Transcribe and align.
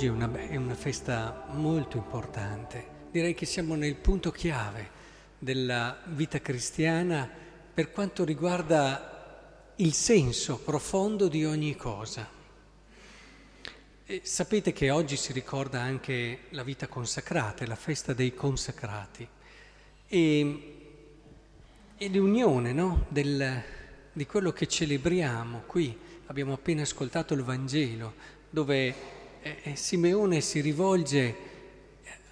Oggi 0.00 0.08
è 0.08 0.12
una, 0.12 0.32
è 0.48 0.56
una, 0.56 0.74
festa 0.74 1.44
molto 1.50 1.98
importante, 1.98 2.86
direi 3.10 3.34
che 3.34 3.44
siamo 3.44 3.74
nel 3.74 3.96
punto 3.96 4.30
chiave 4.30 4.88
della 5.38 6.00
vita 6.06 6.40
cristiana 6.40 7.28
per 7.74 7.92
quanto 7.92 8.24
riguarda 8.24 9.74
il 9.76 9.92
senso 9.92 10.58
profondo 10.58 11.28
di 11.28 11.44
ogni 11.44 11.76
cosa. 11.76 12.26
E 14.06 14.20
sapete 14.24 14.72
che 14.72 14.88
oggi 14.88 15.16
si 15.16 15.34
ricorda 15.34 15.82
anche 15.82 16.44
la 16.48 16.62
vita 16.62 16.88
consacrata, 16.88 17.66
la 17.66 17.76
festa 17.76 18.14
dei 18.14 18.32
consacrati 18.32 19.28
e, 20.06 20.76
e 21.98 22.08
l'unione 22.08 22.72
no? 22.72 23.04
Del, 23.10 23.62
di 24.14 24.24
quello 24.24 24.50
che 24.52 24.66
celebriamo 24.66 25.64
qui. 25.66 25.94
Abbiamo 26.28 26.54
appena 26.54 26.80
ascoltato 26.80 27.34
il 27.34 27.42
Vangelo 27.42 28.14
dove 28.48 29.18
eh, 29.42 29.76
Simeone 29.76 30.40
si 30.40 30.60
rivolge 30.60 31.20
eh, 31.20 31.36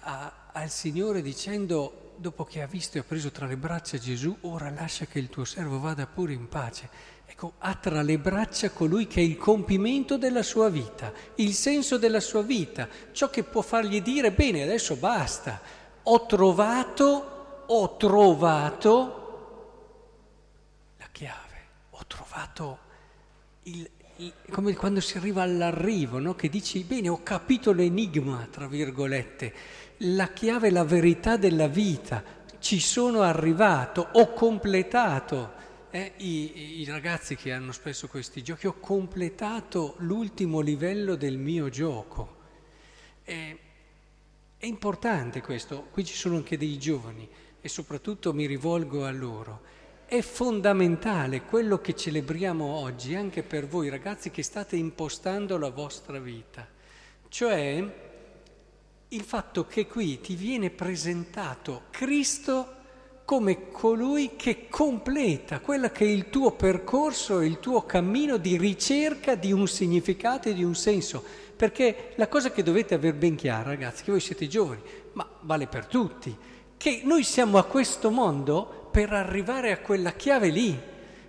a, 0.01 0.49
al 0.51 0.69
Signore 0.69 1.21
dicendo, 1.21 2.13
dopo 2.15 2.43
che 2.43 2.61
ha 2.61 2.67
visto 2.67 2.97
e 2.97 3.01
ha 3.01 3.03
preso 3.03 3.31
tra 3.31 3.45
le 3.45 3.57
braccia 3.57 3.97
Gesù, 3.97 4.35
ora 4.41 4.69
lascia 4.69 5.05
che 5.05 5.19
il 5.19 5.29
tuo 5.29 5.45
servo 5.45 5.79
vada 5.79 6.05
pure 6.05 6.33
in 6.33 6.47
pace. 6.47 7.17
Ecco, 7.25 7.53
ha 7.59 7.75
tra 7.75 8.01
le 8.01 8.17
braccia 8.17 8.71
colui 8.71 9.07
che 9.07 9.21
è 9.21 9.23
il 9.23 9.37
compimento 9.37 10.17
della 10.17 10.43
sua 10.43 10.69
vita, 10.69 11.13
il 11.35 11.53
senso 11.53 11.97
della 11.97 12.19
sua 12.19 12.41
vita, 12.41 12.89
ciò 13.11 13.29
che 13.29 13.43
può 13.43 13.61
fargli 13.61 14.01
dire, 14.01 14.31
bene, 14.31 14.63
adesso 14.63 14.95
basta, 14.95 15.61
ho 16.03 16.25
trovato, 16.25 17.63
ho 17.67 17.97
trovato 17.97 19.17
la 20.97 21.07
chiave, 21.11 21.65
ho 21.91 22.05
trovato 22.07 22.79
il, 23.63 23.89
come 24.49 24.75
quando 24.75 24.99
si 24.99 25.17
arriva 25.17 25.43
all'arrivo, 25.43 26.19
no? 26.19 26.35
che 26.35 26.49
dici, 26.49 26.83
bene, 26.83 27.07
ho 27.07 27.23
capito 27.23 27.71
l'enigma, 27.71 28.47
tra 28.51 28.67
virgolette, 28.67 29.53
la 29.99 30.27
chiave, 30.29 30.71
la 30.71 30.83
verità 30.83 31.37
della 31.37 31.67
vita, 31.67 32.23
ci 32.59 32.79
sono 32.79 33.21
arrivato, 33.21 34.09
ho 34.13 34.33
completato. 34.33 35.57
Eh, 35.91 36.13
i, 36.17 36.81
I 36.81 36.85
ragazzi 36.85 37.35
che 37.35 37.51
hanno 37.51 37.71
spesso 37.71 38.07
questi 38.07 38.43
giochi, 38.43 38.67
ho 38.67 38.75
completato 38.79 39.95
l'ultimo 39.99 40.59
livello 40.59 41.15
del 41.15 41.37
mio 41.37 41.69
gioco. 41.69 42.37
Eh, 43.23 43.57
è 44.57 44.65
importante 44.65 45.41
questo, 45.41 45.87
qui 45.91 46.03
ci 46.03 46.15
sono 46.15 46.35
anche 46.35 46.57
dei 46.57 46.77
giovani 46.77 47.27
e 47.61 47.69
soprattutto 47.69 48.33
mi 48.33 48.45
rivolgo 48.45 49.05
a 49.05 49.11
loro 49.11 49.77
è 50.09 50.21
fondamentale 50.23 51.43
quello 51.43 51.79
che 51.79 51.95
celebriamo 51.95 52.65
oggi 52.65 53.13
anche 53.13 53.43
per 53.43 53.67
voi 53.67 53.89
ragazzi 53.89 54.31
che 54.31 54.41
state 54.41 54.75
impostando 54.75 55.55
la 55.59 55.69
vostra 55.69 56.17
vita, 56.17 56.67
cioè 57.27 57.95
il 59.07 59.21
fatto 59.21 59.67
che 59.67 59.85
qui 59.85 60.19
ti 60.19 60.33
viene 60.33 60.71
presentato 60.71 61.83
Cristo 61.91 62.77
come 63.23 63.69
colui 63.69 64.35
che 64.35 64.67
completa 64.67 65.59
quello 65.59 65.91
che 65.91 66.05
è 66.05 66.09
il 66.09 66.31
tuo 66.31 66.53
percorso, 66.53 67.41
il 67.41 67.59
tuo 67.59 67.85
cammino 67.85 68.37
di 68.37 68.57
ricerca 68.57 69.35
di 69.35 69.51
un 69.51 69.67
significato 69.67 70.49
e 70.49 70.55
di 70.55 70.63
un 70.63 70.73
senso. 70.73 71.23
Perché 71.55 72.13
la 72.15 72.27
cosa 72.27 72.51
che 72.51 72.63
dovete 72.63 72.95
aver 72.95 73.13
ben 73.13 73.35
chiara, 73.35 73.69
ragazzi, 73.69 74.03
che 74.03 74.09
voi 74.09 74.19
siete 74.21 74.47
giovani, 74.47 74.81
ma 75.13 75.29
vale 75.41 75.67
per 75.67 75.85
tutti, 75.85 76.35
che 76.79 77.01
noi 77.03 77.25
siamo 77.25 77.57
a 77.57 77.65
questo 77.65 78.09
mondo 78.09 78.87
per 78.89 79.11
arrivare 79.11 79.73
a 79.73 79.79
quella 79.79 80.13
chiave 80.13 80.47
lì, 80.47 80.79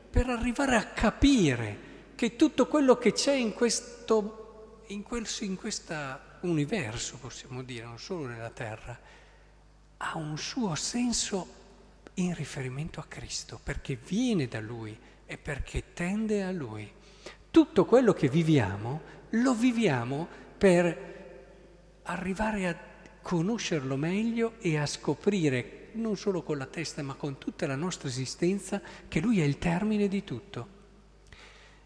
per 0.09 0.29
arrivare 0.29 0.77
a 0.77 0.85
capire 0.85 1.89
che 2.15 2.37
tutto 2.37 2.69
quello 2.69 2.97
che 2.97 3.13
c'è 3.13 3.33
in 3.33 3.53
questo, 3.53 4.85
in 4.87 5.03
quel, 5.03 5.27
in 5.41 5.59
universo, 6.43 7.17
possiamo 7.17 7.65
dire, 7.65 7.85
non 7.85 7.99
solo 7.99 8.27
nella 8.27 8.51
Terra, 8.51 8.97
ha 9.97 10.17
un 10.17 10.39
suo 10.39 10.77
senso 10.77 11.49
in 12.15 12.33
riferimento 12.33 13.01
a 13.01 13.07
Cristo, 13.09 13.59
perché 13.61 13.97
viene 13.97 14.47
da 14.47 14.61
Lui 14.61 14.97
e 15.27 15.37
perché 15.37 15.93
tende 15.95 16.45
a 16.45 16.53
Lui. 16.53 16.89
Tutto 17.51 17.85
quello 17.87 18.13
che 18.13 18.29
viviamo 18.29 19.01
lo 19.31 19.53
viviamo 19.53 20.29
per 20.57 21.09
arrivare 22.05 22.69
a 22.69 22.90
conoscerlo 23.23 23.97
meglio 23.97 24.55
e 24.61 24.79
a 24.79 24.87
scoprire 24.87 25.91
non 25.93 26.17
solo 26.17 26.43
con 26.43 26.59
la 26.59 26.67
testa, 26.67 27.03
ma 27.03 27.15
con 27.15 27.39
tutta 27.39 27.67
la 27.67 27.77
nostra 27.77 28.09
esistenza, 28.09 28.81
che 29.09 29.21
Lui 29.21 29.41
è 29.41 29.45
il 29.45 29.59
termine 29.59 30.09
di 30.09 30.23
tutto. 30.23 30.79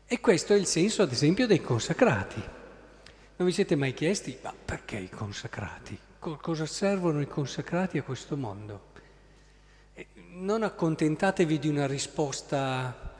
E 0.06 0.20
questo 0.20 0.52
è 0.52 0.56
il 0.56 0.66
senso, 0.66 1.02
ad 1.02 1.12
esempio, 1.12 1.46
dei 1.46 1.60
consacrati. 1.60 2.42
Non 3.36 3.48
vi 3.48 3.52
siete 3.52 3.76
mai 3.76 3.94
chiesti, 3.94 4.38
ma 4.42 4.54
perché 4.64 4.96
i 4.96 5.08
consacrati? 5.08 5.98
cosa 6.18 6.64
servono 6.64 7.20
i 7.20 7.26
consacrati 7.26 7.98
a 7.98 8.02
questo 8.02 8.36
mondo? 8.36 8.92
non 10.34 10.64
accontentatevi 10.64 11.58
di 11.60 11.68
una 11.68 11.86
risposta 11.86 13.14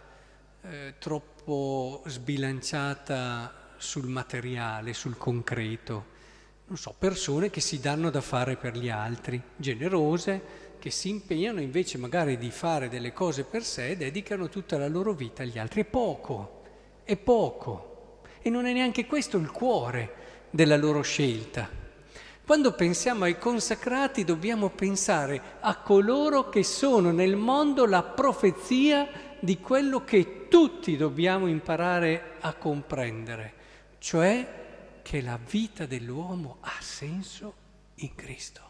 eh, 0.63 0.95
troppo 0.99 2.03
sbilanciata 2.07 3.75
sul 3.77 4.09
materiale, 4.09 4.93
sul 4.95 5.17
concreto. 5.17 6.13
Non 6.67 6.79
so, 6.79 6.95
persone 6.99 7.51
che 7.51 7.61
si 7.61 7.79
danno 7.79 8.09
da 8.09 8.23
fare 8.23 8.57
per 8.57 8.75
gli 8.75 8.89
altri, 8.89 9.41
generose, 9.55 10.63
che 10.79 10.91
si 10.91 11.11
impegnano 11.11 11.61
invece 11.61 11.99
magari 11.99 12.39
di 12.39 12.51
fare 12.51 12.89
delle 12.89 13.13
cose 13.13 13.45
per 13.45 13.63
sé, 13.63 13.99
dedicano 13.99 14.49
tutta 14.49 14.79
la 14.79 14.89
loro 14.89 15.13
vita 15.13 15.43
agli 15.43 15.59
altri. 15.59 15.83
È 15.83 15.85
poco, 15.85 16.63
è 17.05 17.17
poco. 17.17 18.21
E 18.41 18.49
non 18.49 18.65
è 18.65 18.73
neanche 18.73 19.05
questo 19.05 19.37
il 19.37 19.51
cuore 19.51 20.15
della 20.49 20.79
loro 20.79 21.03
scelta. 21.03 21.69
Quando 22.47 22.73
pensiamo 22.73 23.25
ai 23.25 23.39
consacrati 23.39 24.25
dobbiamo 24.25 24.71
pensare 24.71 25.41
a 25.61 25.77
coloro 25.77 26.49
che 26.49 26.63
sono 26.63 27.11
nel 27.11 27.37
mondo 27.37 27.85
la 27.85 28.03
profezia 28.03 29.07
di 29.39 29.61
quello 29.61 30.03
che 30.03 30.49
tutti 30.49 30.97
dobbiamo 30.97 31.47
imparare 31.47 32.37
a 32.41 32.55
comprendere, 32.55 33.53
cioè 33.99 34.64
che 35.05 35.21
la 35.21 35.39
vita 35.39 35.85
dell'uomo 35.85 36.57
ha 36.63 36.81
senso 36.81 37.55
in 37.97 38.15
Cristo. 38.15 38.63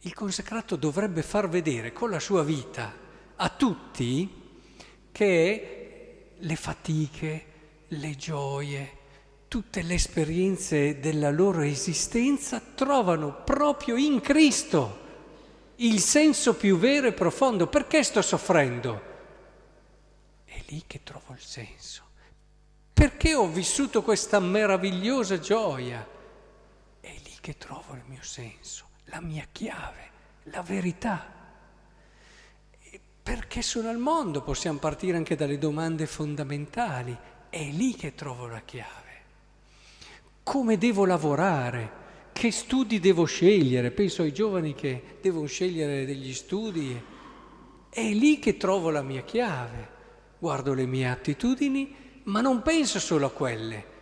Il 0.00 0.12
consacrato 0.12 0.74
dovrebbe 0.74 1.22
far 1.22 1.48
vedere 1.48 1.92
con 1.92 2.10
la 2.10 2.18
sua 2.18 2.42
vita 2.42 2.92
a 3.36 3.48
tutti 3.48 4.42
che 5.12 6.32
le 6.36 6.56
fatiche, 6.56 7.44
le 7.88 8.16
gioie, 8.16 8.98
tutte 9.46 9.82
le 9.82 9.94
esperienze 9.94 10.98
della 10.98 11.30
loro 11.30 11.62
esistenza 11.62 12.60
trovano 12.60 13.44
proprio 13.44 13.96
in 13.96 14.20
Cristo 14.20 15.02
il 15.76 16.00
senso 16.00 16.54
più 16.54 16.76
vero 16.76 17.06
e 17.06 17.12
profondo. 17.12 17.68
Perché 17.68 18.02
sto 18.02 18.20
soffrendo? 18.20 19.12
È 20.44 20.60
lì 20.66 20.82
che 20.88 21.02
trovo 21.04 21.32
il 21.34 21.40
senso. 21.40 22.03
Perché 22.94 23.34
ho 23.34 23.48
vissuto 23.48 24.02
questa 24.02 24.38
meravigliosa 24.40 25.38
gioia? 25.38 26.06
È 27.00 27.14
lì 27.22 27.36
che 27.40 27.58
trovo 27.58 27.94
il 27.94 28.02
mio 28.06 28.22
senso 28.22 28.92
la 29.06 29.20
mia 29.20 29.46
chiave, 29.50 30.10
la 30.44 30.62
verità. 30.62 31.32
Perché 33.22 33.62
sono 33.62 33.88
al 33.88 33.98
mondo 33.98 34.42
possiamo 34.42 34.78
partire 34.78 35.16
anche 35.16 35.36
dalle 35.36 35.58
domande 35.58 36.06
fondamentali, 36.06 37.16
è 37.48 37.64
lì 37.64 37.94
che 37.94 38.14
trovo 38.14 38.46
la 38.46 38.60
chiave. 38.60 39.02
Come 40.42 40.78
devo 40.78 41.04
lavorare? 41.04 42.02
Che 42.32 42.50
studi 42.50 42.98
devo 43.00 43.24
scegliere? 43.24 43.92
Penso 43.92 44.22
ai 44.22 44.32
giovani 44.32 44.74
che 44.74 45.18
devono 45.20 45.46
scegliere 45.46 46.04
degli 46.04 46.34
studi. 46.34 47.00
È 47.88 48.12
lì 48.12 48.38
che 48.38 48.56
trovo 48.56 48.90
la 48.90 49.02
mia 49.02 49.22
chiave. 49.22 49.92
Guardo 50.38 50.74
le 50.74 50.84
mie 50.84 51.08
attitudini, 51.08 51.94
ma 52.24 52.40
non 52.40 52.62
penso 52.62 52.98
solo 52.98 53.26
a 53.26 53.30
quelle 53.30 53.92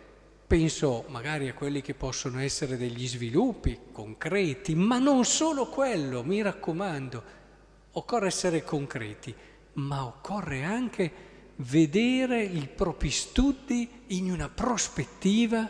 penso 0.53 1.05
magari 1.07 1.49
a 1.49 1.55
quelli 1.55 1.81
che 1.81 1.95
possono 1.95 2.39
essere 2.39 2.77
degli 2.77 3.07
sviluppi 3.07 3.79
concreti, 3.91 4.75
ma 4.75 4.99
non 4.99 5.25
solo 5.25 5.65
quello, 5.65 6.23
mi 6.23 6.43
raccomando, 6.43 7.23
occorre 7.93 8.27
essere 8.27 8.63
concreti, 8.63 9.33
ma 9.73 10.05
occorre 10.05 10.63
anche 10.63 11.11
vedere 11.55 12.43
i 12.43 12.67
propri 12.67 13.09
studi 13.09 13.89
in 14.09 14.29
una 14.29 14.47
prospettiva 14.47 15.67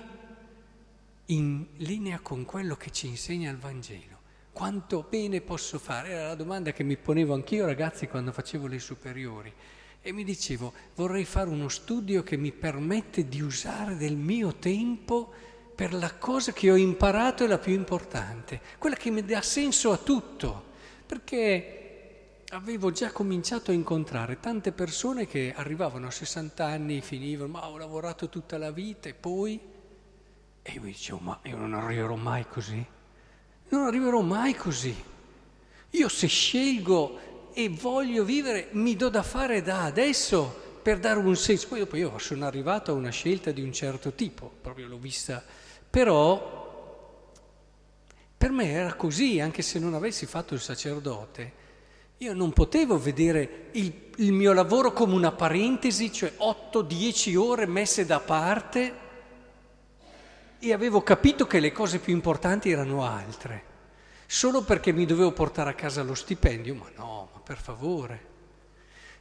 in 1.27 1.65
linea 1.77 2.19
con 2.19 2.43
quello 2.43 2.75
che 2.75 2.91
ci 2.91 3.07
insegna 3.07 3.49
il 3.51 3.57
Vangelo. 3.57 4.19
Quanto 4.51 5.05
bene 5.09 5.39
posso 5.39 5.79
fare? 5.79 6.09
Era 6.09 6.27
la 6.27 6.35
domanda 6.35 6.73
che 6.73 6.83
mi 6.83 6.97
ponevo 6.97 7.33
anch'io 7.33 7.65
ragazzi 7.65 8.07
quando 8.07 8.33
facevo 8.33 8.67
le 8.67 8.79
superiori 8.79 9.53
e 10.05 10.11
mi 10.11 10.25
dicevo 10.25 10.73
vorrei 10.95 11.23
fare 11.23 11.49
uno 11.49 11.69
studio 11.69 12.23
che 12.23 12.35
mi 12.35 12.51
permette 12.51 13.29
di 13.29 13.41
usare 13.41 13.95
del 13.95 14.17
mio 14.17 14.55
tempo 14.55 15.31
per 15.73 15.93
la 15.93 16.13
cosa 16.15 16.51
che 16.51 16.69
ho 16.69 16.75
imparato 16.75 17.45
è 17.45 17.47
la 17.47 17.57
più 17.57 17.73
importante, 17.73 18.61
quella 18.77 18.97
che 18.97 19.09
mi 19.09 19.23
dà 19.23 19.41
senso 19.41 19.91
a 19.91 19.97
tutto, 19.97 20.63
perché 21.05 22.43
avevo 22.49 22.91
già 22.91 23.11
cominciato 23.11 23.71
a 23.71 23.73
incontrare 23.73 24.39
tante 24.39 24.71
persone 24.71 25.25
che 25.25 25.53
arrivavano 25.55 26.07
a 26.07 26.11
60 26.11 26.63
anni, 26.63 27.01
finivano, 27.01 27.53
ma 27.53 27.67
ho 27.67 27.77
lavorato 27.77 28.29
tutta 28.29 28.59
la 28.59 28.71
vita 28.71 29.09
e 29.09 29.13
poi 29.13 29.59
E 30.65 30.71
io 30.71 30.81
mi 30.81 30.91
dicevo, 30.91 31.19
ma 31.19 31.39
io 31.43 31.57
non 31.57 31.73
arriverò 31.73 32.15
mai 32.15 32.47
così. 32.47 32.85
Non 33.69 33.85
arriverò 33.85 34.21
mai 34.21 34.53
così. 34.55 34.95
Io 35.89 36.07
se 36.07 36.27
scelgo 36.27 37.19
e 37.53 37.69
voglio 37.69 38.23
vivere, 38.23 38.69
mi 38.71 38.95
do 38.95 39.09
da 39.09 39.23
fare 39.23 39.61
da 39.61 39.83
adesso 39.83 40.79
per 40.81 40.99
dare 40.99 41.19
un 41.19 41.35
senso. 41.35 41.67
Poi 41.67 41.79
dopo 41.79 41.95
io 41.95 42.17
sono 42.17 42.45
arrivato 42.45 42.91
a 42.91 42.95
una 42.95 43.09
scelta 43.09 43.51
di 43.51 43.61
un 43.61 43.71
certo 43.71 44.13
tipo, 44.13 44.51
proprio 44.61 44.87
l'ho 44.87 44.97
vista. 44.97 45.43
Però 45.89 47.31
per 48.37 48.51
me 48.51 48.71
era 48.71 48.93
così, 48.95 49.39
anche 49.39 49.61
se 49.61 49.79
non 49.79 49.93
avessi 49.93 50.25
fatto 50.25 50.53
il 50.53 50.59
sacerdote. 50.59 51.61
Io 52.17 52.33
non 52.33 52.51
potevo 52.53 52.97
vedere 52.97 53.67
il, 53.71 53.93
il 54.17 54.31
mio 54.31 54.53
lavoro 54.53 54.91
come 54.91 55.13
una 55.13 55.31
parentesi, 55.31 56.11
cioè 56.11 56.33
8-10 56.37 57.35
ore 57.37 57.65
messe 57.65 58.05
da 58.05 58.19
parte 58.19 59.01
e 60.59 60.71
avevo 60.71 61.01
capito 61.01 61.45
che 61.45 61.59
le 61.59 61.73
cose 61.73 61.99
più 61.99 62.13
importanti 62.13 62.71
erano 62.71 63.03
altre, 63.03 63.63
solo 64.25 64.63
perché 64.63 64.91
mi 64.91 65.05
dovevo 65.05 65.31
portare 65.31 65.69
a 65.69 65.75
casa 65.75 66.03
lo 66.03 66.15
stipendio, 66.15 66.75
ma 66.75 66.89
no, 66.95 67.29
ma 67.33 67.39
per 67.39 67.57
favore. 67.57 68.31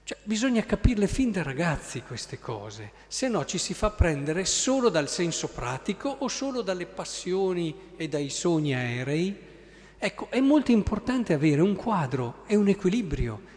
Cioè, 0.05 0.19
bisogna 0.25 0.65
capirle 0.65 1.07
fin 1.07 1.31
da 1.31 1.43
ragazzi 1.43 2.03
queste 2.03 2.41
cose, 2.41 2.93
se 3.07 3.29
no 3.29 3.45
ci 3.45 3.59
si 3.59 3.73
fa 3.73 3.91
prendere 3.91 4.45
solo 4.45 4.89
dal 4.89 5.09
senso 5.09 5.49
pratico 5.49 6.09
o 6.09 6.29
solo 6.29 6.63
dalle 6.63 6.87
passioni 6.87 7.93
e 7.97 8.09
dai 8.09 8.29
sogni 8.29 8.75
aerei. 8.75 9.51
Ecco, 9.99 10.27
è 10.31 10.41
molto 10.41 10.73
importante 10.73 11.33
avere 11.33 11.61
un 11.61 11.77
quadro 11.77 12.43
e 12.47 12.57
un 12.57 12.69
equilibrio 12.69 13.53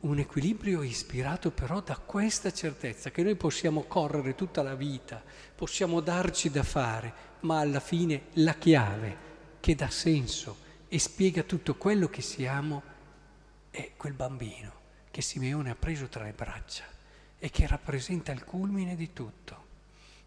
un 0.00 0.18
equilibrio 0.18 0.82
ispirato 0.82 1.50
però 1.50 1.82
da 1.82 1.98
questa 1.98 2.52
certezza 2.52 3.10
che 3.10 3.22
noi 3.22 3.34
possiamo 3.34 3.82
correre 3.82 4.34
tutta 4.34 4.62
la 4.62 4.74
vita, 4.74 5.22
possiamo 5.54 6.00
darci 6.00 6.50
da 6.50 6.62
fare, 6.62 7.12
ma 7.40 7.60
alla 7.60 7.80
fine 7.80 8.22
la 8.34 8.54
chiave 8.54 9.28
che 9.60 9.74
dà 9.74 9.90
senso 9.90 10.68
e 10.92 10.98
spiega 10.98 11.44
tutto 11.44 11.76
quello 11.76 12.08
che 12.08 12.20
siamo 12.20 12.82
è 13.70 13.92
quel 13.96 14.12
bambino 14.12 14.72
che 15.12 15.22
Simeone 15.22 15.70
ha 15.70 15.76
preso 15.76 16.08
tra 16.08 16.24
le 16.24 16.32
braccia 16.32 16.82
e 17.38 17.48
che 17.48 17.64
rappresenta 17.68 18.32
il 18.32 18.42
culmine 18.42 18.96
di 18.96 19.12
tutto. 19.12 19.68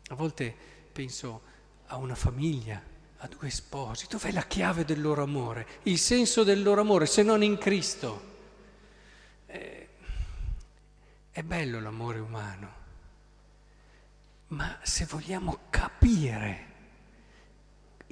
A 0.07 0.15
volte 0.15 0.55
penso 0.89 1.41
a 1.87 1.97
una 1.97 2.15
famiglia, 2.15 2.81
a 3.17 3.27
due 3.27 3.49
sposi, 3.49 4.07
dov'è 4.09 4.31
la 4.31 4.45
chiave 4.45 4.85
del 4.85 5.01
loro 5.01 5.23
amore, 5.23 5.67
il 5.83 5.99
senso 5.99 6.43
del 6.45 6.63
loro 6.63 6.79
amore 6.79 7.07
se 7.07 7.23
non 7.23 7.43
in 7.43 7.57
Cristo? 7.57 8.31
Eh, 9.47 9.87
è 11.29 11.43
bello 11.43 11.81
l'amore 11.81 12.19
umano, 12.19 12.73
ma 14.47 14.79
se 14.81 15.03
vogliamo 15.03 15.59
capire 15.69 16.71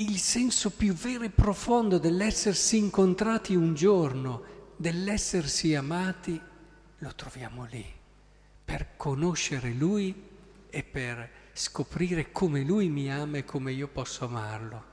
il 0.01 0.17
senso 0.17 0.71
più 0.71 0.93
vero 0.93 1.23
e 1.23 1.29
profondo 1.29 1.99
dell'essersi 1.99 2.77
incontrati 2.77 3.53
un 3.53 3.75
giorno, 3.75 4.43
dell'essersi 4.75 5.75
amati, 5.75 6.41
lo 6.97 7.15
troviamo 7.15 7.67
lì, 7.69 7.85
per 8.65 8.95
conoscere 8.97 9.71
Lui 9.73 10.29
e 10.71 10.83
per 10.83 11.29
scoprire 11.53 12.31
come 12.31 12.63
Lui 12.63 12.89
mi 12.89 13.11
ama 13.11 13.37
e 13.37 13.45
come 13.45 13.73
io 13.73 13.87
posso 13.87 14.25
amarlo. 14.25 14.89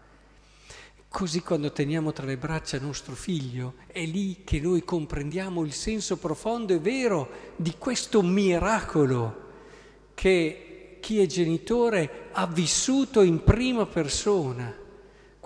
Così 1.09 1.41
quando 1.41 1.73
teniamo 1.73 2.13
tra 2.13 2.27
le 2.27 2.37
braccia 2.37 2.79
nostro 2.79 3.15
figlio, 3.15 3.77
è 3.87 4.05
lì 4.05 4.43
che 4.45 4.61
noi 4.61 4.85
comprendiamo 4.85 5.65
il 5.65 5.73
senso 5.73 6.19
profondo 6.19 6.75
e 6.75 6.81
vero 6.81 7.31
di 7.57 7.77
questo 7.79 8.21
miracolo 8.21 9.47
che 10.13 10.99
chi 11.01 11.21
è 11.21 11.27
genitore 11.27 12.29
ha 12.33 12.47
vissuto 12.47 13.23
in 13.23 13.43
prima 13.43 13.87
persona, 13.87 14.87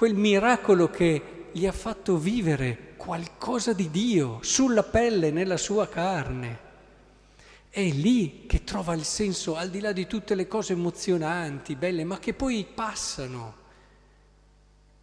quel 0.03 0.17
miracolo 0.17 0.91
che 0.91 1.51
gli 1.53 1.65
ha 1.65 1.71
fatto 1.71 2.17
vivere 2.17 2.95
qualcosa 2.97 3.73
di 3.73 3.89
Dio 3.89 4.41
sulla 4.43 4.83
pelle, 4.83 5.31
nella 5.31 5.57
sua 5.57 5.87
carne. 5.87 6.59
È 7.69 7.85
lì 7.85 8.47
che 8.49 8.65
trova 8.65 8.95
il 8.95 9.05
senso, 9.05 9.55
al 9.55 9.71
di 9.71 9.79
là 9.79 9.93
di 9.93 10.09
tutte 10.09 10.35
le 10.35 10.49
cose 10.49 10.73
emozionanti, 10.73 11.77
belle, 11.77 12.03
ma 12.03 12.19
che 12.19 12.35
poi 12.35 12.67
passano 12.67 13.55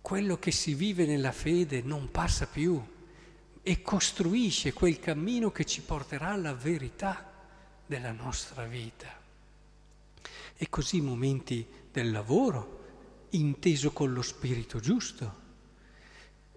quello 0.01 0.38
che 0.38 0.51
si 0.51 0.74
vive 0.74 1.06
nella 1.06 1.31
fede 1.31 1.81
non 1.81 2.12
passa 2.12 2.45
più 2.45 2.78
e 3.63 3.81
costruisce 3.81 4.74
quel 4.74 5.00
cammino 5.00 5.50
che 5.50 5.63
ci 5.63 5.80
porterà 5.80 6.31
alla 6.31 6.54
verità 6.54 7.31
della 7.86 8.12
nostra 8.12 8.66
vita. 8.66 9.07
E 10.57 10.69
così 10.69 10.98
i 10.98 11.02
momenti 11.02 11.66
del 11.90 12.12
lavoro, 12.12 12.79
inteso 13.31 13.92
con 13.92 14.14
lo 14.14 14.22
spirito 14.22 14.80
giusto. 14.80 15.48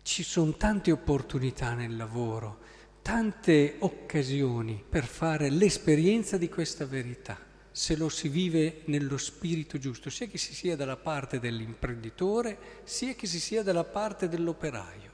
Ci 0.02 0.22
sono 0.22 0.56
tante 0.56 0.90
opportunità 0.90 1.74
nel 1.74 1.96
lavoro, 1.96 2.60
tante 3.02 3.76
occasioni 3.80 4.82
per 4.88 5.04
fare 5.04 5.50
l'esperienza 5.50 6.36
di 6.36 6.48
questa 6.48 6.86
verità 6.86 7.50
se 7.72 7.96
lo 7.96 8.10
si 8.10 8.28
vive 8.28 8.82
nello 8.84 9.16
spirito 9.16 9.78
giusto, 9.78 10.10
sia 10.10 10.26
che 10.26 10.36
si 10.36 10.54
sia 10.54 10.76
dalla 10.76 10.98
parte 10.98 11.40
dell'imprenditore, 11.40 12.82
sia 12.84 13.14
che 13.14 13.26
si 13.26 13.40
sia 13.40 13.62
dalla 13.62 13.84
parte 13.84 14.28
dell'operaio. 14.28 15.10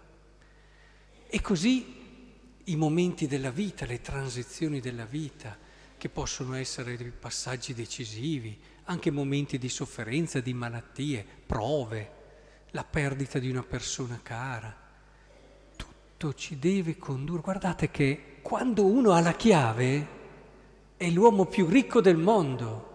E 1.29 1.41
così 1.41 1.95
i 2.65 2.75
momenti 2.75 3.29
della 3.29 3.53
vita, 3.53 3.87
le 3.87 4.01
transizioni 4.01 4.81
della 4.81 5.05
vita, 5.05 5.57
che 5.99 6.09
possono 6.09 6.55
essere 6.55 6.97
passaggi 7.11 7.75
decisivi, 7.75 8.59
anche 8.85 9.11
momenti 9.11 9.59
di 9.59 9.69
sofferenza, 9.69 10.41
di 10.41 10.55
malattie, 10.55 11.27
prove, 11.45 12.13
la 12.71 12.85
perdita 12.85 13.39
di 13.39 13.51
una 13.51 13.63
persona 13.63 14.19
cara. 14.23 14.75
Tutto 15.77 16.33
ci 16.35 16.59
deve 16.59 16.97
condurre. 16.97 17.43
Guardate 17.43 17.91
che 17.91 18.39
quando 18.41 18.87
uno 18.87 19.13
ha 19.13 19.21
la 19.21 19.35
chiave, 19.35 20.17
è 20.97 21.11
l'uomo 21.11 21.45
più 21.45 21.67
ricco 21.67 22.01
del 22.01 22.17
mondo. 22.17 22.87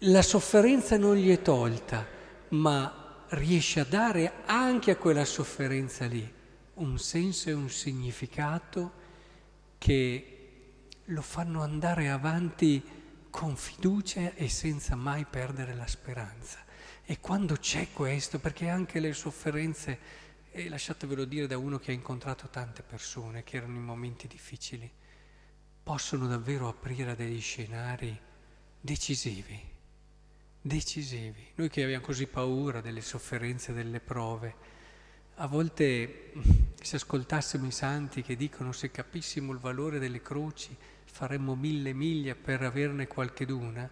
La 0.00 0.22
sofferenza 0.22 0.98
non 0.98 1.16
gli 1.16 1.30
è 1.30 1.40
tolta, 1.40 2.06
ma 2.48 3.24
riesce 3.28 3.80
a 3.80 3.84
dare 3.84 4.42
anche 4.44 4.90
a 4.90 4.96
quella 4.96 5.24
sofferenza 5.24 6.04
lì 6.06 6.32
un 6.74 6.98
senso 6.98 7.50
e 7.50 7.52
un 7.52 7.68
significato 7.68 9.02
che 9.78 10.33
lo 11.06 11.22
fanno 11.22 11.62
andare 11.62 12.08
avanti 12.08 12.82
con 13.28 13.56
fiducia 13.56 14.34
e 14.34 14.48
senza 14.48 14.94
mai 14.94 15.24
perdere 15.24 15.74
la 15.74 15.86
speranza. 15.86 16.62
E 17.04 17.20
quando 17.20 17.56
c'è 17.56 17.88
questo, 17.92 18.38
perché 18.38 18.68
anche 18.68 19.00
le 19.00 19.12
sofferenze, 19.12 20.22
e 20.50 20.68
lasciatevelo 20.68 21.24
dire 21.24 21.46
da 21.46 21.58
uno 21.58 21.78
che 21.78 21.90
ha 21.90 21.94
incontrato 21.94 22.48
tante 22.48 22.82
persone 22.82 23.42
che 23.42 23.56
erano 23.56 23.74
in 23.74 23.82
momenti 23.82 24.28
difficili, 24.28 24.90
possono 25.82 26.26
davvero 26.26 26.68
aprire 26.68 27.14
degli 27.16 27.40
scenari 27.40 28.18
decisivi, 28.80 29.60
decisivi. 30.60 31.50
Noi 31.56 31.68
che 31.68 31.82
abbiamo 31.82 32.04
così 32.04 32.26
paura 32.26 32.80
delle 32.80 33.02
sofferenze, 33.02 33.72
delle 33.72 34.00
prove, 34.00 34.54
a 35.34 35.46
volte 35.46 36.32
se 36.80 36.96
ascoltassimo 36.96 37.66
i 37.66 37.72
santi 37.72 38.22
che 38.22 38.36
dicono 38.36 38.72
se 38.72 38.90
capissimo 38.90 39.52
il 39.52 39.58
valore 39.58 39.98
delle 39.98 40.22
croci 40.22 40.74
faremmo 41.14 41.54
mille 41.54 41.92
miglia 41.92 42.34
per 42.34 42.60
averne 42.62 43.06
qualcheduna, 43.06 43.88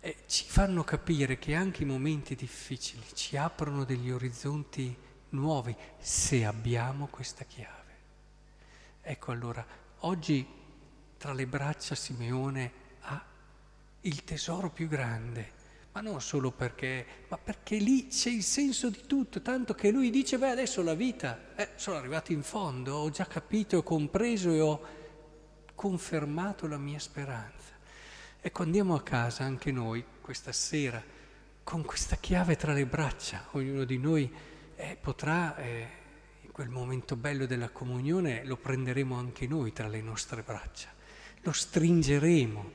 eh, 0.00 0.16
ci 0.26 0.44
fanno 0.48 0.82
capire 0.82 1.38
che 1.38 1.54
anche 1.54 1.84
i 1.84 1.86
momenti 1.86 2.34
difficili 2.34 3.04
ci 3.14 3.36
aprono 3.36 3.84
degli 3.84 4.10
orizzonti 4.10 4.96
nuovi 5.28 5.72
se 5.98 6.44
abbiamo 6.44 7.06
questa 7.06 7.44
chiave. 7.44 7.94
Ecco 9.00 9.30
allora, 9.30 9.64
oggi 9.98 10.44
tra 11.18 11.32
le 11.32 11.46
braccia 11.46 11.94
Simeone 11.94 12.72
ha 13.02 13.24
il 14.00 14.24
tesoro 14.24 14.70
più 14.70 14.88
grande, 14.88 15.52
ma 15.92 16.00
non 16.00 16.20
solo 16.20 16.50
perché, 16.50 17.06
ma 17.28 17.38
perché 17.38 17.76
lì 17.76 18.08
c'è 18.08 18.30
il 18.30 18.42
senso 18.42 18.90
di 18.90 19.06
tutto, 19.06 19.40
tanto 19.40 19.74
che 19.74 19.92
lui 19.92 20.10
dice, 20.10 20.36
beh 20.36 20.50
adesso 20.50 20.82
la 20.82 20.94
vita, 20.94 21.54
eh, 21.54 21.68
sono 21.76 21.96
arrivato 21.96 22.32
in 22.32 22.42
fondo, 22.42 22.96
ho 22.96 23.10
già 23.10 23.26
capito, 23.26 23.76
ho 23.76 23.82
compreso 23.84 24.50
e 24.50 24.60
ho 24.60 24.98
confermato 25.80 26.66
la 26.66 26.76
mia 26.76 26.98
speranza. 26.98 27.72
Ecco, 28.38 28.62
andiamo 28.62 28.94
a 28.94 29.02
casa 29.02 29.44
anche 29.44 29.72
noi 29.72 30.04
questa 30.20 30.52
sera 30.52 31.02
con 31.64 31.86
questa 31.86 32.16
chiave 32.16 32.56
tra 32.56 32.74
le 32.74 32.84
braccia, 32.84 33.46
ognuno 33.52 33.84
di 33.84 33.96
noi 33.96 34.30
eh, 34.76 34.98
potrà... 35.00 35.56
Eh, 35.56 35.88
in 36.42 36.50
quel 36.52 36.68
momento 36.68 37.14
bello 37.14 37.46
della 37.46 37.70
comunione 37.70 38.44
lo 38.44 38.56
prenderemo 38.56 39.14
anche 39.14 39.46
noi 39.46 39.72
tra 39.72 39.86
le 39.86 40.02
nostre 40.02 40.42
braccia. 40.42 40.88
Lo 41.42 41.52
stringeremo 41.52 42.70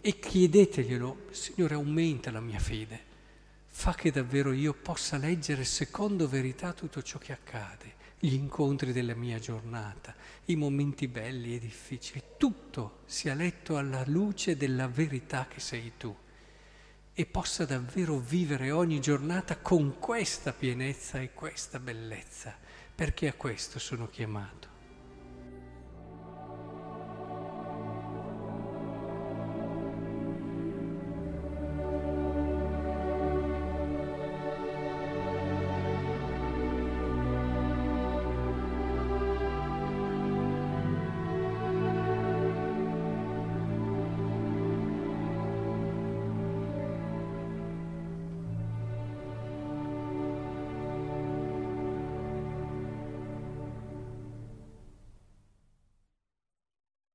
e 0.00 0.18
chiedeteglielo, 0.18 1.26
Signore 1.30 1.74
aumenta 1.74 2.30
la 2.30 2.40
mia 2.40 2.58
fede, 2.58 2.98
fa 3.66 3.94
che 3.94 4.10
davvero 4.10 4.50
io 4.52 4.72
possa 4.72 5.18
leggere 5.18 5.64
secondo 5.64 6.26
verità 6.26 6.72
tutto 6.72 7.02
ciò 7.02 7.18
che 7.18 7.32
accade, 7.32 7.94
gli 8.18 8.34
incontri 8.34 8.92
della 8.92 9.14
mia 9.14 9.38
giornata, 9.38 10.14
i 10.46 10.56
momenti 10.56 11.06
belli 11.06 11.54
e 11.54 11.58
difficili, 11.58 12.22
tutto 12.36 13.00
sia 13.06 13.34
letto 13.34 13.76
alla 13.76 14.02
luce 14.06 14.56
della 14.56 14.88
verità 14.88 15.46
che 15.48 15.60
sei 15.60 15.92
tu 15.96 16.14
e 17.12 17.26
possa 17.26 17.64
davvero 17.64 18.18
vivere 18.18 18.70
ogni 18.70 19.00
giornata 19.00 19.58
con 19.58 19.98
questa 19.98 20.52
pienezza 20.52 21.20
e 21.20 21.32
questa 21.32 21.80
bellezza, 21.80 22.56
perché 22.94 23.28
a 23.28 23.34
questo 23.34 23.78
sono 23.78 24.08
chiamato. 24.08 24.77